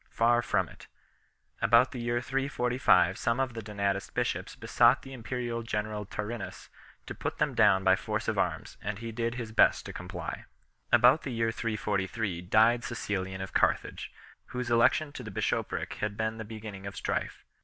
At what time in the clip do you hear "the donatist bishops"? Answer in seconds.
3.53-4.55